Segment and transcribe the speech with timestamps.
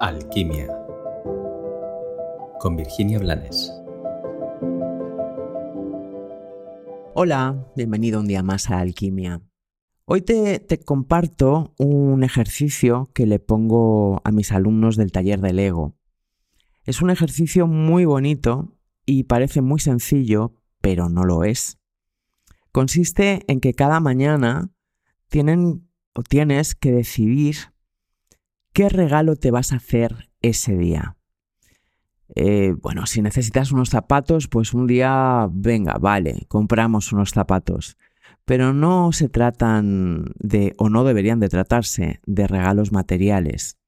[0.00, 0.68] Alquimia
[2.60, 3.72] con Virginia Blanes.
[7.14, 9.42] Hola, bienvenido un día más a Alquimia.
[10.04, 15.96] Hoy te, comparto un ejercicio que le pongo a mis alumnos del taller del ego.
[16.84, 21.80] Es un ejercicio muy bonito y parece muy sencillo, pero no lo es.
[22.70, 24.70] Consiste en que cada mañana
[25.28, 27.56] tienen o tienes que decidir
[28.78, 31.16] ¿Qué regalo te vas a hacer ese día?
[32.36, 37.96] Eh, bueno, si necesitas unos zapatos, pues un día, venga, vale, compramos unos zapatos.
[38.44, 43.80] Pero no se tratan de, o no deberían de tratarse de regalos materiales.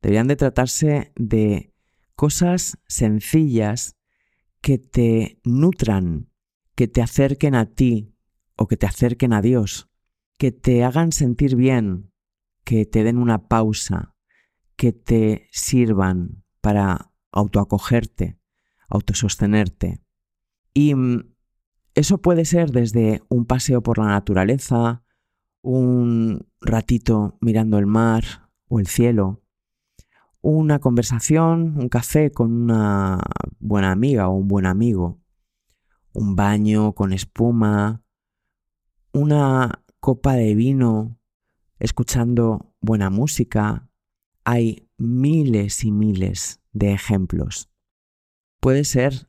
[0.00, 1.72] Deberían de tratarse de
[2.14, 3.96] cosas sencillas
[4.60, 6.30] que te nutran,
[6.76, 8.14] que te acerquen a ti
[8.54, 9.88] o que te acerquen a Dios,
[10.38, 12.12] que te hagan sentir bien,
[12.62, 14.12] que te den una pausa,
[14.76, 18.38] que te sirvan para autoacogerte,
[18.88, 20.02] autosostenerte.
[20.74, 21.34] Y mm,
[21.94, 25.02] eso puede ser desde un paseo por la naturaleza,
[25.62, 29.42] un ratito mirando el mar o el cielo,
[30.42, 33.20] una conversación, un café con una
[33.58, 35.20] buena amiga o un buen amigo,
[36.12, 38.02] un baño con espuma,
[39.12, 41.18] una copa de vino,
[41.78, 43.85] escuchando buena música,
[44.46, 47.68] hay miles y miles de ejemplos.
[48.60, 49.28] Puede ser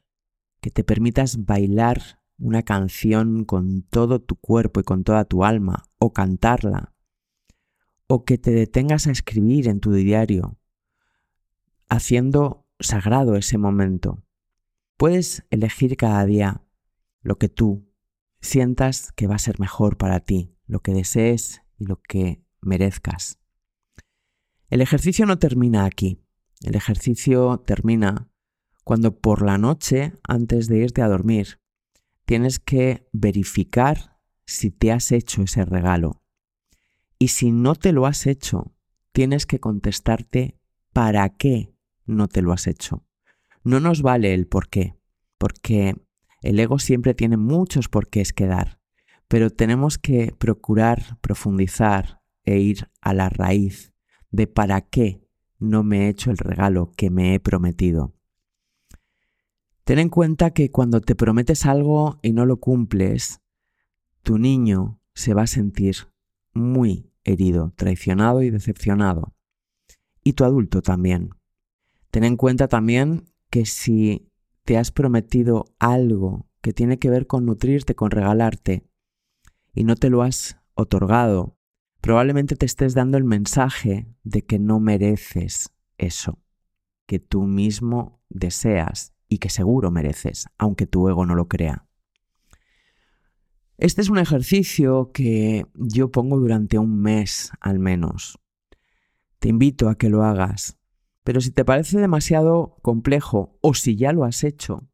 [0.62, 5.90] que te permitas bailar una canción con todo tu cuerpo y con toda tu alma,
[5.98, 6.94] o cantarla,
[8.06, 10.60] o que te detengas a escribir en tu diario,
[11.90, 14.24] haciendo sagrado ese momento.
[14.98, 16.64] Puedes elegir cada día
[17.24, 17.92] lo que tú
[18.40, 23.40] sientas que va a ser mejor para ti, lo que desees y lo que merezcas.
[24.70, 26.22] El ejercicio no termina aquí.
[26.62, 28.30] El ejercicio termina
[28.84, 31.60] cuando por la noche, antes de irte a dormir,
[32.26, 36.22] tienes que verificar si te has hecho ese regalo.
[37.18, 38.74] Y si no te lo has hecho,
[39.14, 40.60] tienes que contestarte
[40.94, 41.74] para qué
[42.06, 43.06] no te lo has hecho.
[43.64, 44.96] No nos vale el por qué,
[45.38, 45.96] porque
[46.42, 48.80] el ego siempre tiene muchos porqués que dar,
[49.28, 53.94] pero tenemos que procurar profundizar e ir a la raíz
[54.32, 55.22] de para qué
[55.60, 58.14] no me he hecho el regalo que me he prometido.
[59.84, 63.42] Ten en cuenta que cuando te prometes algo y no lo cumples,
[64.22, 65.96] tu niño se va a sentir
[66.54, 69.34] muy herido, traicionado y decepcionado.
[70.24, 71.30] Y tu adulto también.
[72.12, 74.30] Ten en cuenta también que si
[74.64, 78.86] te has prometido algo que tiene que ver con nutrirte, con regalarte,
[79.74, 81.57] y no te lo has otorgado
[82.08, 86.40] probablemente te estés dando el mensaje de que no mereces eso,
[87.06, 91.86] que tú mismo deseas y que seguro mereces, aunque tu ego no lo crea.
[93.78, 98.40] Este es un ejercicio que yo pongo durante un mes al menos.
[99.40, 100.78] Te invito a que lo hagas,
[101.26, 104.88] pero si te parece demasiado complejo o si ya lo has hecho,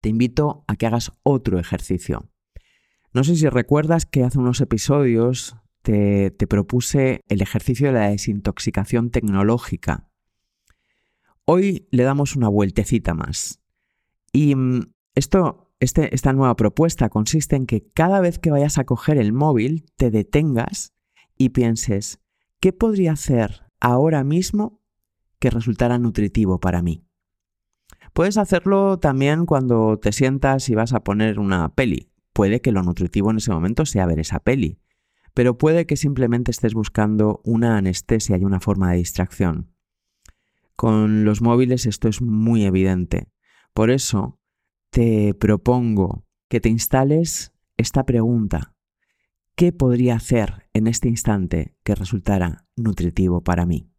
[0.00, 2.30] te invito a que hagas otro ejercicio.
[3.12, 9.10] No sé si recuerdas que hace unos episodios te, propuse el ejercicio de la desintoxicación
[9.10, 10.08] tecnológica.
[11.44, 13.60] Hoy le damos una vueltecita más.
[14.32, 18.84] Y mm, esto, este, esta nueva propuesta consiste en que cada vez que vayas a
[18.84, 20.94] coger el móvil, te detengas
[21.36, 22.20] y pienses,
[22.60, 24.80] ¿qué podría hacer ahora mismo
[25.40, 27.04] que resultara nutritivo para mí?
[28.12, 32.10] Puedes hacerlo también cuando te sientas y vas a poner una peli.
[32.32, 34.81] Puede que lo nutritivo en ese momento sea ver esa peli
[35.34, 39.72] pero puede que simplemente estés buscando una anestesia y una forma de distracción.
[40.76, 43.28] Con los móviles esto es muy evidente.
[43.72, 44.38] Por eso
[44.90, 48.74] te propongo que te instales esta pregunta.
[49.54, 53.90] ¿Qué podría hacer en este instante que resultara nutritivo para mí?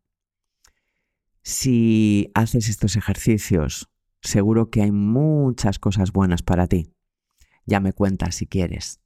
[1.42, 3.90] Si haces estos ejercicios,
[4.22, 6.94] seguro que hay muchas cosas buenas para ti.
[7.66, 9.03] Ya me cuentas si quieres.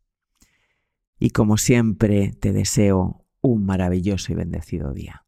[1.19, 5.26] Y como siempre te deseo un maravilloso y bendecido día.